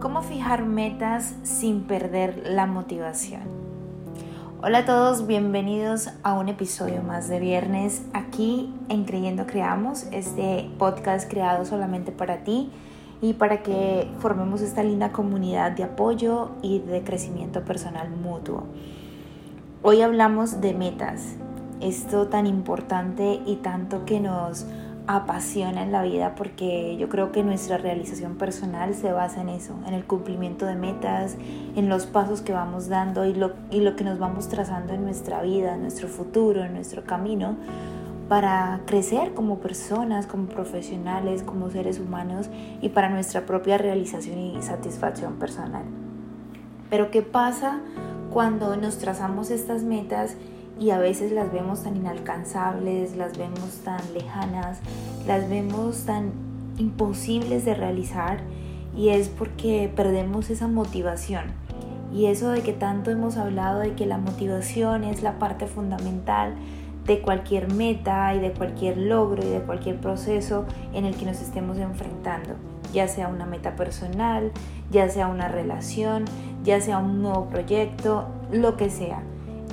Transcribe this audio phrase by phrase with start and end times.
[0.00, 3.42] ¿Cómo fijar metas sin perder la motivación?
[4.62, 10.70] Hola a todos, bienvenidos a un episodio más de viernes aquí en Creyendo Creamos, este
[10.78, 12.70] podcast creado solamente para ti
[13.20, 18.64] y para que formemos esta linda comunidad de apoyo y de crecimiento personal mutuo.
[19.82, 21.36] Hoy hablamos de metas,
[21.82, 24.64] esto tan importante y tanto que nos
[25.16, 29.74] apasiona en la vida porque yo creo que nuestra realización personal se basa en eso,
[29.86, 31.36] en el cumplimiento de metas,
[31.76, 35.04] en los pasos que vamos dando y lo, y lo que nos vamos trazando en
[35.04, 37.56] nuestra vida, en nuestro futuro, en nuestro camino
[38.28, 42.48] para crecer como personas, como profesionales, como seres humanos
[42.80, 45.82] y para nuestra propia realización y satisfacción personal.
[46.88, 47.80] Pero ¿qué pasa
[48.30, 50.36] cuando nos trazamos estas metas
[50.80, 54.80] y a veces las vemos tan inalcanzables, las vemos tan lejanas,
[55.26, 56.32] las vemos tan
[56.78, 58.40] imposibles de realizar
[58.96, 61.44] y es porque perdemos esa motivación.
[62.14, 66.54] Y eso de que tanto hemos hablado de que la motivación es la parte fundamental
[67.04, 71.42] de cualquier meta y de cualquier logro y de cualquier proceso en el que nos
[71.42, 72.54] estemos enfrentando,
[72.92, 74.50] ya sea una meta personal,
[74.90, 76.24] ya sea una relación,
[76.64, 79.22] ya sea un nuevo proyecto, lo que sea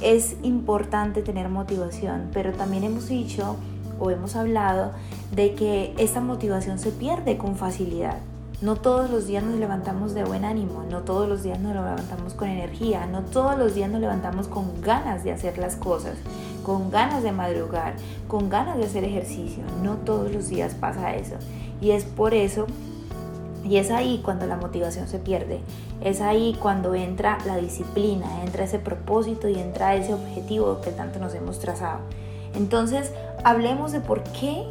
[0.01, 3.57] es importante tener motivación, pero también hemos dicho
[3.99, 4.91] o hemos hablado
[5.35, 8.17] de que esta motivación se pierde con facilidad.
[8.59, 12.33] No todos los días nos levantamos de buen ánimo, no todos los días nos levantamos
[12.33, 16.17] con energía, no todos los días nos levantamos con ganas de hacer las cosas,
[16.63, 17.95] con ganas de madrugar,
[18.27, 19.63] con ganas de hacer ejercicio.
[19.83, 21.35] No todos los días pasa eso.
[21.81, 22.65] Y es por eso
[23.67, 25.59] y es ahí cuando la motivación se pierde,
[26.01, 31.19] es ahí cuando entra la disciplina, entra ese propósito y entra ese objetivo que tanto
[31.19, 31.99] nos hemos trazado.
[32.55, 33.11] Entonces,
[33.43, 34.63] hablemos de por qué,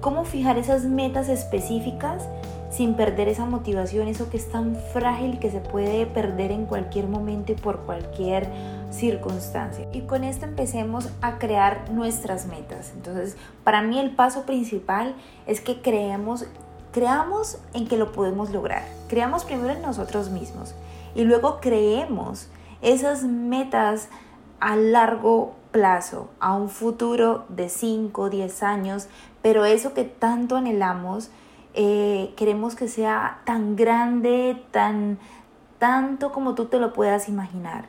[0.00, 2.28] cómo fijar esas metas específicas
[2.70, 7.06] sin perder esa motivación, eso que es tan frágil que se puede perder en cualquier
[7.06, 8.48] momento y por cualquier
[8.90, 9.86] circunstancia.
[9.92, 12.92] Y con esto empecemos a crear nuestras metas.
[12.96, 15.14] Entonces, para mí el paso principal
[15.46, 16.46] es que creemos
[16.92, 18.84] creamos en que lo podemos lograr.
[19.08, 20.74] Creamos primero en nosotros mismos
[21.14, 22.48] y luego creemos
[22.80, 24.08] esas metas
[24.60, 29.08] a largo plazo, a un futuro de 5, 10 años,
[29.40, 31.30] pero eso que tanto anhelamos,
[31.74, 35.18] eh, queremos que sea tan grande, tan
[35.78, 37.86] tanto como tú te lo puedas imaginar.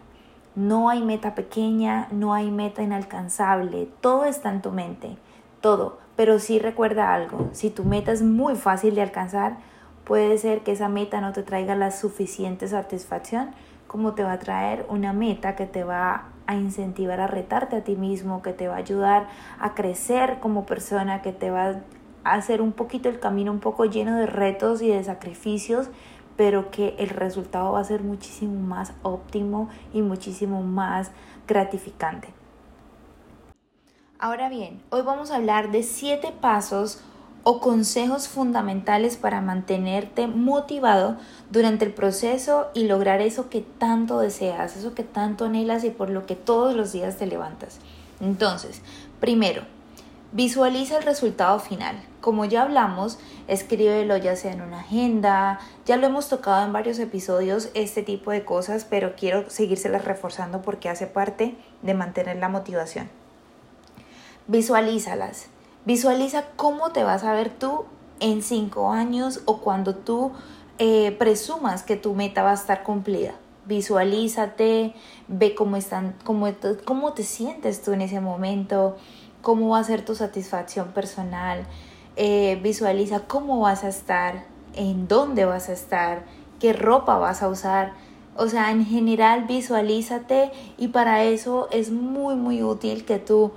[0.56, 5.18] No hay meta pequeña, no hay meta inalcanzable, todo está en tu mente,
[5.62, 6.03] todo.
[6.16, 9.57] Pero sí recuerda algo, si tu meta es muy fácil de alcanzar,
[10.03, 13.51] puede ser que esa meta no te traiga la suficiente satisfacción
[13.94, 17.84] como te va a traer una meta que te va a incentivar a retarte a
[17.84, 19.28] ti mismo, que te va a ayudar
[19.59, 21.75] a crecer como persona, que te va
[22.23, 25.91] a hacer un poquito el camino un poco lleno de retos y de sacrificios,
[26.35, 31.12] pero que el resultado va a ser muchísimo más óptimo y muchísimo más
[31.47, 32.29] gratificante.
[34.23, 37.01] Ahora bien, hoy vamos a hablar de siete pasos
[37.44, 41.17] o consejos fundamentales para mantenerte motivado
[41.51, 46.09] durante el proceso y lograr eso que tanto deseas, eso que tanto anhelas y por
[46.09, 47.79] lo que todos los días te levantas.
[48.22, 48.81] Entonces,
[49.19, 49.63] primero,
[50.31, 52.01] visualiza el resultado final.
[52.22, 53.19] Como ya hablamos,
[53.50, 58.31] escríbelo ya sea en una agenda, ya lo hemos tocado en varios episodios este tipo
[58.31, 63.09] de cosas, pero quiero seguírselas reforzando porque hace parte de mantener la motivación.
[64.48, 65.48] Visualízalas.
[65.86, 67.86] Visualiza cómo te vas a ver tú
[68.20, 70.31] en cinco años o cuando tú
[70.80, 73.36] eh, presumas que tu meta va a estar cumplida.
[73.66, 74.96] Visualízate,
[75.30, 76.50] ve cómo, están, cómo,
[76.84, 78.98] cómo te sientes tú en ese momento,
[79.42, 81.66] cómo va a ser tu satisfacción personal.
[82.18, 84.44] Eh, visualiza cómo vas a estar,
[84.74, 86.26] en dónde vas a estar,
[86.59, 87.94] qué ropa vas a usar.
[88.36, 93.53] O sea, en general visualízate y para eso es muy muy útil que tú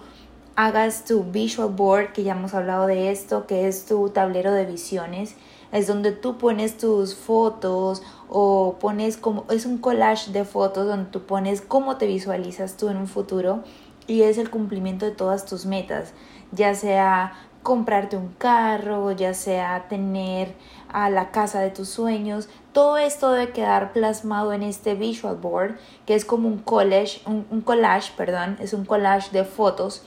[0.56, 4.65] hagas tu visual board, que ya hemos hablado de esto, que es tu tablero de
[4.65, 5.37] visiones.
[5.71, 11.10] Es donde tú pones tus fotos o pones como, es un collage de fotos donde
[11.10, 13.63] tú pones cómo te visualizas tú en un futuro
[14.07, 16.13] y es el cumplimiento de todas tus metas,
[16.53, 17.33] ya sea
[17.63, 20.54] comprarte un carro, ya sea tener
[20.89, 25.77] a la casa de tus sueños, todo esto debe quedar plasmado en este visual board,
[26.07, 30.04] que es como un collage, un, collage, perdón, es un collage de fotos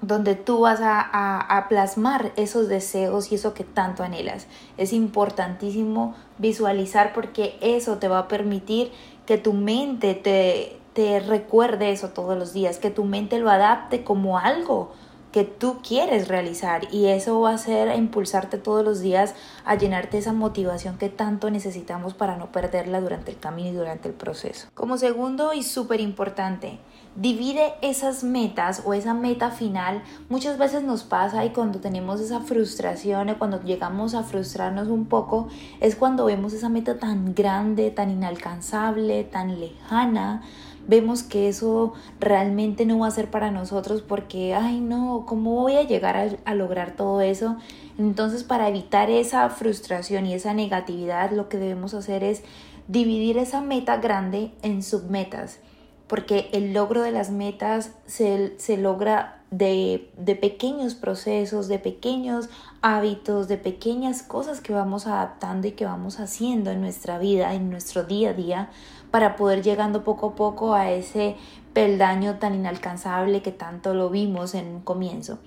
[0.00, 4.46] donde tú vas a, plasmar esos deseos y eso que tanto anhelas.
[4.76, 8.92] Es importantísimo visualizar porque eso te va a permitir
[9.26, 14.04] que tu mente te, te recuerde eso todos los días, que tu mente lo adapte
[14.04, 14.92] como algo
[15.32, 19.34] que tú quieres realizar y eso va a ser a impulsarte todos los días
[19.64, 24.08] a llenarte esa motivación que tanto necesitamos para no perderla durante el camino y durante
[24.08, 24.68] el proceso.
[24.74, 26.78] Como segundo y súper importante,
[27.20, 30.02] divide esas metas o esa meta final.
[30.28, 35.06] Muchas veces nos pasa y cuando tenemos esa frustración o cuando llegamos a frustrarnos un
[35.06, 35.48] poco
[35.80, 40.42] es cuando vemos esa meta tan grande, tan inalcanzable, tan lejana
[40.88, 45.76] vemos que eso realmente no va a ser para nosotros porque, ay no, ¿cómo voy
[45.76, 47.56] a llegar a, lograr todo eso?
[47.98, 52.42] Entonces, para evitar esa frustración y esa negatividad, lo que debemos hacer es
[52.88, 55.60] dividir esa meta grande en submetas,
[56.08, 62.48] porque el logro de las metas se, se logra de, de, pequeños procesos, de pequeños
[62.82, 67.70] hábitos, de pequeñas cosas que vamos adaptando y que vamos haciendo en nuestra vida, en
[67.70, 68.70] nuestro día a día,
[69.10, 71.36] para poder llegando poco a poco a ese
[71.72, 75.38] peldaño tan inalcanzable que tanto lo vimos en un comienzo.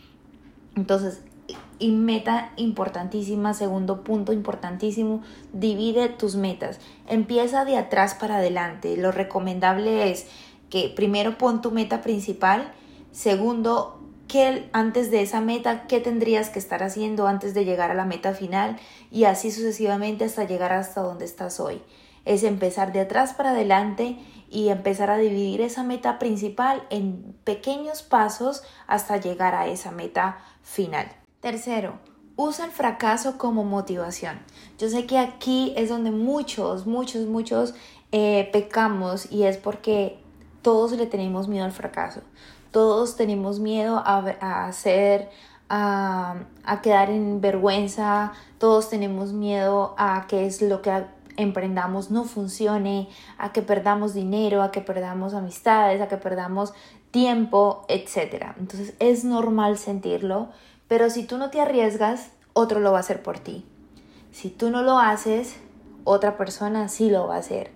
[0.76, 1.22] Entonces,
[1.80, 6.80] y meta importantísima, segundo punto importantísimo, divide tus metas.
[7.08, 8.96] Empieza de atrás para adelante.
[8.98, 10.28] Lo recomendable es
[10.72, 12.74] que primero pon tu meta principal,
[13.12, 17.96] segundo, que antes de esa meta, qué tendrías que estar haciendo antes de llegar a
[17.96, 18.80] la meta final
[19.12, 21.84] y así sucesivamente hasta llegar hasta donde estás hoy
[22.26, 24.18] es empezar de atrás para adelante
[24.50, 30.40] y empezar a dividir esa meta principal en pequeños pasos hasta llegar a esa meta
[30.62, 31.08] final.
[31.40, 32.00] Tercero,
[32.36, 34.40] usa el fracaso como motivación.
[34.78, 37.74] Yo sé que aquí es donde muchos, muchos, muchos
[38.12, 40.21] eh, pecamos y es porque
[40.62, 42.22] todos le tenemos miedo al fracaso.
[42.72, 45.30] Todos tenemos miedo a, a hacer,
[45.70, 51.06] a, a, quedar en vergüenza, todos tenemos miedo a qué es lo que
[51.38, 56.74] emprendamos no funcione, a que perdamos dinero, a que perdamos amistades, a que perdamos
[57.12, 58.54] tiempo, etc.
[58.58, 60.50] Entonces es normal sentirlo,
[60.88, 63.66] pero si tú no te arriesgas, otro lo va a hacer por ti.
[64.32, 65.58] Si tú no lo haces,
[66.04, 67.72] otra persona sí lo va a hacer.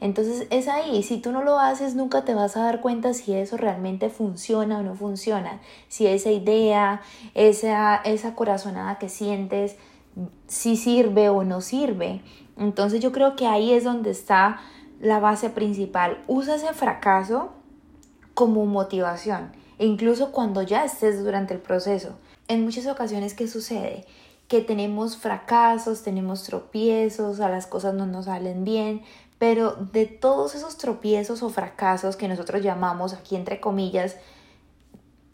[0.00, 3.34] Entonces es ahí, si tú no lo haces, nunca te vas a dar cuenta si
[3.34, 7.00] eso realmente funciona o no funciona, si esa idea,
[7.34, 9.76] esa, esa corazonada que sientes,
[10.46, 12.22] si sirve o no sirve.
[12.56, 14.60] Entonces yo creo que ahí es donde está
[15.00, 16.22] la base principal.
[16.26, 17.50] Usa ese fracaso
[18.34, 22.16] como motivación, e incluso cuando ya estés durante el proceso.
[22.46, 24.06] En muchas ocasiones, ¿qué sucede?
[24.46, 29.02] Que tenemos fracasos, tenemos tropiezos, a las cosas no nos salen bien,
[29.38, 34.16] pero de todos esos tropiezos o fracasos que nosotros llamamos aquí entre comillas,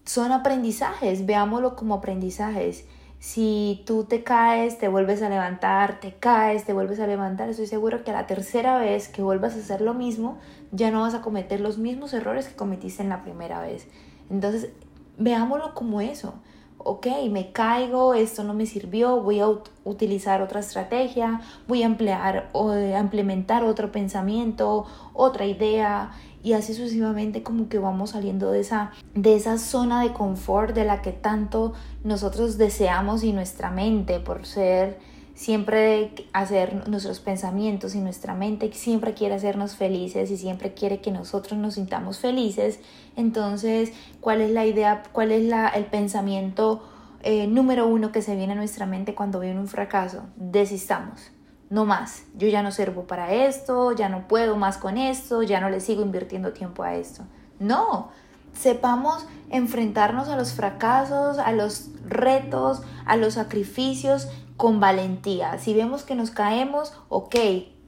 [0.04, 2.84] son aprendizajes, veámoslo como aprendizajes.
[3.18, 7.66] Si tú te caes, te vuelves a levantar, te caes, te vuelves a levantar, estoy
[7.66, 10.38] seguro que a la tercera vez que vuelvas a hacer lo mismo,
[10.72, 13.88] ya no vas a cometer los mismos errores que cometiste en la primera vez.
[14.28, 14.68] Entonces,
[15.16, 16.34] veámoslo como eso.
[16.78, 19.48] Ok, me caigo, esto no me sirvió, voy a
[19.84, 24.84] utilizar otra estrategia, voy a emplear o a implementar otro pensamiento,
[25.14, 26.12] otra idea
[26.42, 30.84] y así sucesivamente como que vamos saliendo de esa, de esa zona de confort de
[30.84, 31.72] la que tanto
[32.04, 34.98] nosotros deseamos y nuestra mente por ser
[35.34, 41.10] siempre hacer nuestros pensamientos y nuestra mente siempre quiere hacernos felices y siempre quiere que
[41.10, 42.80] nosotros nos sintamos felices.
[43.16, 46.82] Entonces, ¿cuál es la idea, cuál es la, el pensamiento
[47.22, 50.22] eh, número uno que se viene a nuestra mente cuando viene un fracaso?
[50.36, 51.32] Desistamos
[51.70, 55.60] no más, yo ya no sirvo para esto, ya no puedo más con esto, ya
[55.60, 57.24] no le sigo invirtiendo tiempo a esto.
[57.58, 58.10] No,
[58.52, 65.58] sepamos enfrentarnos a los fracasos, a los retos, a los sacrificios con valentía.
[65.58, 67.36] Si vemos que nos caemos, ok,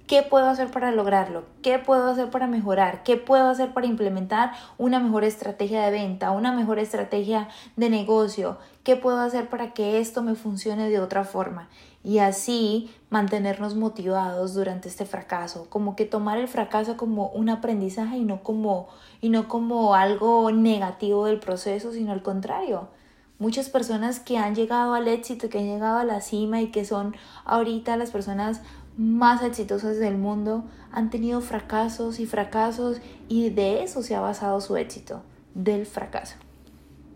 [0.06, 1.42] ¿Qué puedo hacer para lograrlo?
[1.62, 3.02] ¿Qué puedo hacer para mejorar?
[3.02, 8.56] ¿Qué puedo hacer para implementar una mejor estrategia de venta, una mejor estrategia de negocio?
[8.85, 11.68] ¿Qué puedo hacer para que esto me funcione de otra forma?
[12.04, 18.16] Y así mantenernos motivados durante este fracaso, como que tomar el fracaso como un aprendizaje
[18.16, 18.87] y no como
[19.20, 22.90] y no como algo negativo del proceso, sino al contrario.
[23.38, 26.84] Muchas personas que han llegado al éxito, que han llegado a la cima y que
[26.84, 27.14] son
[27.44, 28.62] ahorita las personas
[28.96, 34.60] más exitosas del mundo han tenido fracasos y fracasos y de eso se ha basado
[34.62, 35.22] su éxito,
[35.54, 36.36] del fracaso.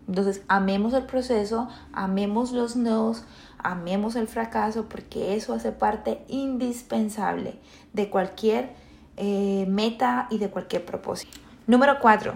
[0.07, 3.23] Entonces, amemos el proceso, amemos los nos,
[3.57, 7.59] amemos el fracaso porque eso hace parte indispensable
[7.93, 8.73] de cualquier
[9.17, 11.39] eh, meta y de cualquier propósito.
[11.65, 12.33] Número cuatro,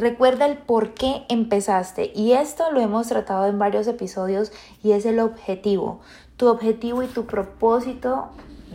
[0.00, 4.50] recuerda el por qué empezaste y esto lo hemos tratado en varios episodios
[4.82, 6.00] y es el objetivo.
[6.36, 8.30] Tu objetivo y tu propósito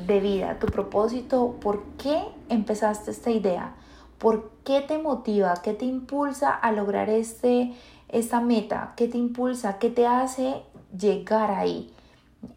[0.06, 3.76] de vida, tu propósito, por qué empezaste esta idea,
[4.20, 7.74] por qué te motiva, qué te impulsa a lograr este,
[8.10, 8.94] esta meta?
[8.96, 9.80] ¿Qué te impulsa?
[9.80, 10.62] ¿Qué te hace
[10.98, 11.92] llegar ahí?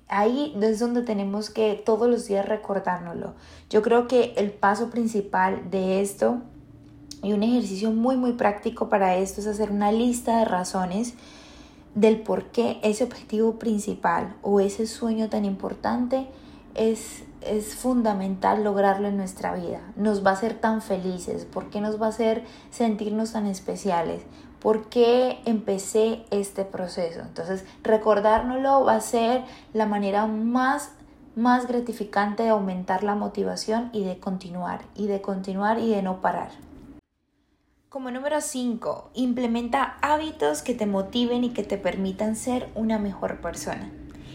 [0.08, 3.34] Ahí es donde tenemos que todos los días recordárnoslo.
[3.70, 6.42] Yo creo que el paso principal de esto
[7.22, 11.14] y un ejercicio muy muy práctico para esto es hacer una lista de razones
[11.94, 16.28] del por qué ese objetivo principal o ese sueño tan importante
[16.75, 19.80] es, es fundamental lograrlo en nuestra vida.
[19.96, 24.22] Nos va a hacer tan felices, por qué nos va a hacer sentirnos tan especiales,
[24.60, 27.20] por qué empecé este proceso.
[27.20, 30.90] Entonces, recordárnoslo va a ser la manera más
[31.34, 36.20] más gratificante de aumentar la motivación y de continuar, y de continuar y de no
[36.20, 36.50] parar.
[37.88, 43.40] Como número 5, implementa hábitos que te motiven y que te permitan ser una mejor
[43.40, 43.90] persona.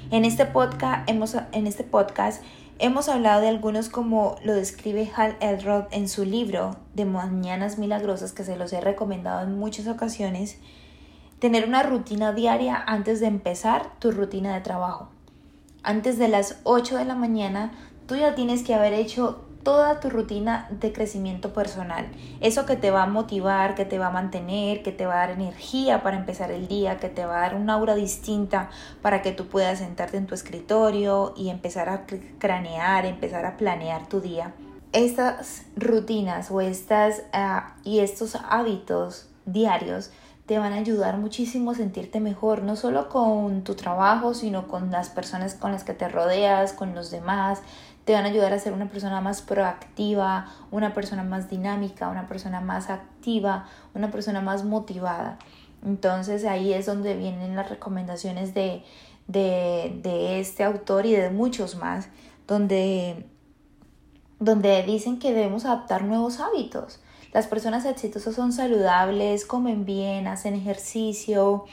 [0.09, 2.41] En este podcast hemos, en este podcast
[2.79, 8.31] hemos hablado de algunos como lo describe Hal Elrod en su libro de Mañanas Milagrosas
[8.31, 10.57] que se los he recomendado en muchas ocasiones.
[11.37, 15.09] Tener una rutina diaria antes de empezar tu rutina de trabajo.
[15.83, 17.71] Antes de las 8 de la mañana,
[18.07, 22.07] tú ya tienes que haber hecho toda tu rutina de crecimiento personal.
[22.41, 25.17] Eso que te va a motivar, que te va a mantener, que te va a
[25.27, 28.69] dar energía para empezar el día, que te va a dar una aura distinta
[29.01, 32.05] para que tú puedas sentarte en tu escritorio y empezar a
[32.39, 34.53] cranear, empezar a planear tu día.
[34.91, 40.11] Estas rutinas o estas ah, y estos hábitos diarios
[40.45, 44.91] te van a ayudar muchísimo a sentirte mejor, no solo con tu trabajo, sino con
[44.91, 47.61] las personas con las que te rodeas, con los demás,
[48.05, 52.27] te van a ayudar a ser una persona más proactiva, una persona más dinámica, una
[52.27, 55.37] persona más activa, una persona más motivada.
[55.85, 58.83] Entonces ahí es donde vienen las recomendaciones de,
[59.27, 62.09] de, este autor y de muchos más,
[62.47, 63.25] donde,
[64.39, 66.99] donde dicen que debemos adaptar nuevos hábitos.
[67.33, 71.65] Las personas exitosas son saludables, comen bien, hacen ejercicio,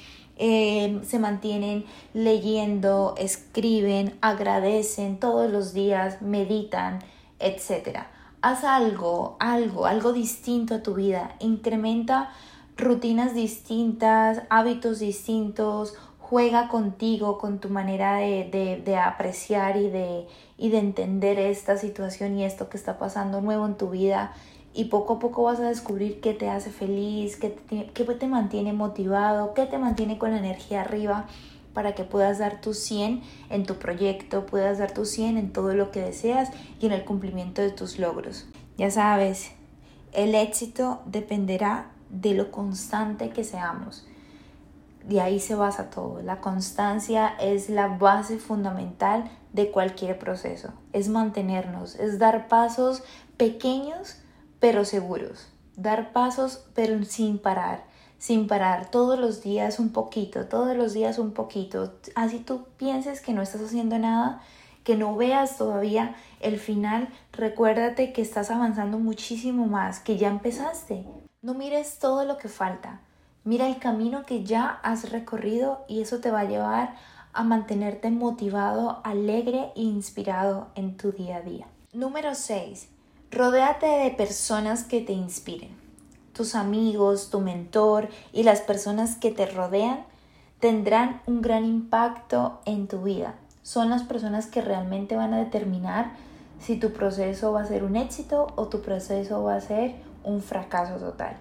[0.43, 7.01] Em, se mantienen leyendo, escriben, agradecen todos los días, meditan,
[7.41, 8.07] etc.
[8.41, 11.37] Haz algo, algo, algo distinto a tu vida.
[11.41, 12.31] Incrementa
[12.79, 20.27] rutinas distintas, hábitos distintos, juega contigo, con tu manera de, de, apreciar y de,
[20.57, 24.33] y de entender esta situación y esto que está pasando nuevo en tu vida
[24.73, 28.27] y poco a poco vas a descubrir qué te hace feliz, qué te, qué te
[28.27, 31.27] mantiene motivado, qué te mantiene con la energía arriba
[31.75, 35.75] para que puedas dar tu 100 en tu proyecto, puedas dar tu 100 en todo
[35.75, 36.51] lo que deseas
[36.81, 38.47] y en el cumplimiento de tus logros.
[38.77, 39.53] Ya sabes,
[40.13, 44.07] el éxito dependerá de lo constante que seamos.
[45.09, 46.21] De ahí se basa todo.
[46.23, 50.73] La constancia es la base fundamental de cualquier proceso.
[50.93, 53.03] Es mantenernos, es dar pasos
[53.37, 54.20] pequeños
[54.61, 55.49] pero seguros.
[55.77, 57.85] Dar pasos, pero sin parar,
[58.19, 61.95] sin parar, todos los días un poquito, todos los días un poquito.
[62.15, 64.43] Así tú pienses que no estás haciendo nada,
[64.85, 71.07] que no veas todavía el final, recuérdate que estás avanzando muchísimo más, que ya empezaste.
[71.43, 73.01] No mires todo lo que falta,
[73.45, 76.97] mira el camino que ya has recorrido y eso te va a llevar
[77.33, 81.67] a mantenerte motivado, alegre e inspirado en tu día a día.
[81.93, 82.89] Número 6.
[83.33, 85.71] Rodéate de personas que te inspiren.
[86.33, 90.05] Tus amigos, tu mentor y las personas que te rodean
[90.59, 93.37] tendrán un gran impacto en tu vida.
[93.63, 96.11] Son las personas que realmente van a determinar
[96.59, 99.95] si tu proceso va a ser un éxito o tu proceso va a ser
[100.25, 101.37] un fracaso total.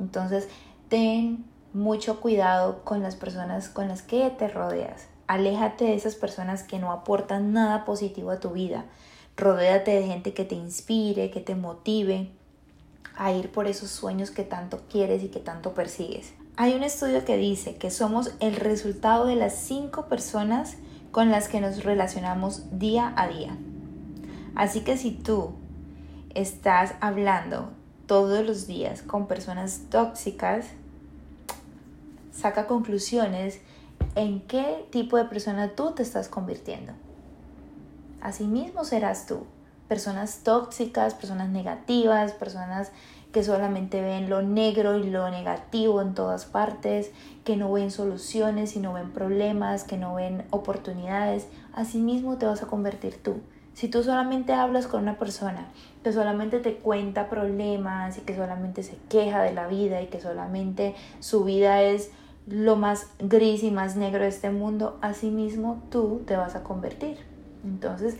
[0.00, 0.48] Entonces,
[0.88, 5.06] ten mucho cuidado con las personas con las que te rodeas.
[5.28, 8.86] Aléjate de esas personas que no aportan nada positivo a tu vida.
[9.38, 12.28] Rodéate de gente que te inspire, que te motive
[13.16, 16.34] a ir por esos sueños que tanto quieres y que tanto persigues.
[16.56, 20.76] Hay un estudio que dice que somos el resultado de las cinco personas
[21.12, 23.56] con las que nos relacionamos día a día.
[24.56, 25.52] Así que si tú
[26.34, 27.70] estás hablando
[28.06, 30.66] todos los días con personas tóxicas,
[32.32, 33.60] saca conclusiones
[34.16, 36.92] en qué tipo de persona tú te estás convirtiendo.
[38.20, 39.46] Asimismo serás tú.
[39.88, 42.92] Personas tóxicas, personas negativas, personas
[43.32, 47.10] que solamente ven lo negro y lo negativo en todas partes,
[47.44, 51.46] que no ven soluciones y no ven problemas, que no ven oportunidades.
[51.72, 53.36] Asimismo te vas a convertir tú.
[53.74, 55.68] Si tú solamente hablas con una persona
[56.02, 60.20] que solamente te cuenta problemas y que solamente se queja de la vida y que
[60.20, 62.10] solamente su vida es
[62.48, 67.27] lo más gris y más negro de este mundo, asimismo tú te vas a convertir.
[67.64, 68.16] Entonces,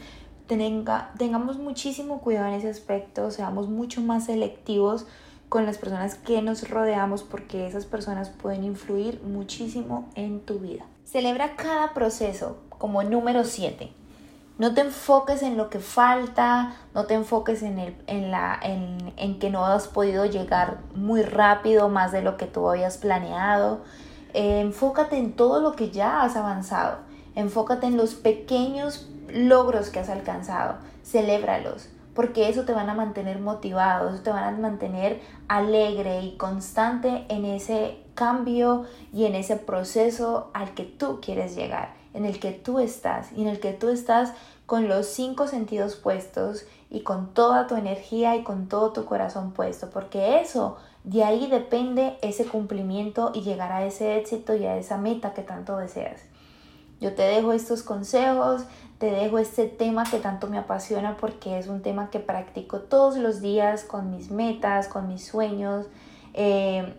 [0.46, 5.06] tenga, tengamos muchísimo cuidado en ese aspecto, seamos mucho más selectivos
[5.48, 10.84] con las personas que nos rodeamos porque esas personas pueden influir muchísimo en tu vida.
[11.04, 13.90] Celebra cada proceso como número 7.
[14.58, 19.12] No te enfoques en lo que falta, no te enfoques en, el, en, la, en,
[19.16, 23.82] en que no has podido llegar muy rápido, más de lo que tú habías planeado.
[24.34, 26.98] Eh, enfócate en todo lo que ya has avanzado.
[27.36, 30.76] Enfócate en los pequeños logros que has alcanzado.
[31.04, 36.36] Celébralos porque eso te van a mantener motivado, eso te van a mantener alegre y
[36.36, 42.40] constante en ese cambio y en ese proceso al que tú quieres llegar, en el
[42.40, 44.32] que tú estás y en el que tú estás
[44.66, 49.52] con los cinco sentidos puestos y con toda tu energía y con todo tu corazón
[49.52, 54.76] puesto, porque eso, de ahí depende ese cumplimiento y llegar a ese éxito y a
[54.76, 56.22] esa meta que tanto deseas.
[57.00, 58.64] Yo te dejo estos consejos,
[58.98, 63.16] te dejo este tema que tanto me apasiona porque es un tema que practico todos
[63.16, 65.86] los días con mis metas, con mis sueños.
[66.34, 66.94] Eh,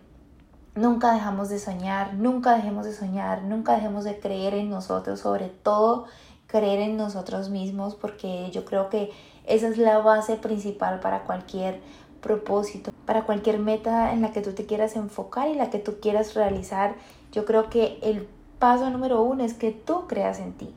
[0.76, 5.50] nunca dejamos de soñar, nunca dejemos de soñar, nunca dejemos de creer en nosotros, sobre
[5.50, 6.06] todo
[6.48, 9.12] creer en nosotros mismos porque yo creo que
[9.46, 11.80] esa es la base principal para cualquier
[12.22, 16.00] propósito, para cualquier meta en la que tú te quieras enfocar y la que tú
[16.02, 16.96] quieras realizar.
[17.32, 18.28] Yo creo que el
[18.60, 20.74] paso número uno es que tú creas en ti.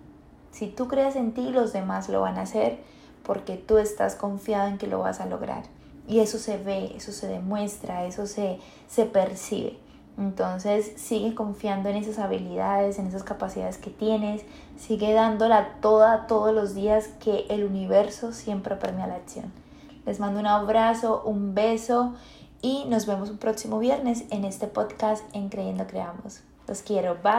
[0.52, 2.78] Si tú crees en ti, los demás lo van a hacer
[3.22, 5.64] porque tú estás confiado en que lo vas a lograr.
[6.08, 8.58] Y eso se ve, eso se demuestra, eso se,
[8.88, 9.78] se percibe.
[10.18, 14.42] Entonces sigue confiando en esas habilidades, en esas capacidades que tienes,
[14.76, 19.52] sigue dándola toda todos los días que el universo siempre premia la acción.
[20.04, 22.14] Les mando un abrazo, un beso
[22.60, 26.40] y nos vemos un próximo viernes en este podcast en Creyendo Creamos.
[26.68, 27.32] Los quiero, bye.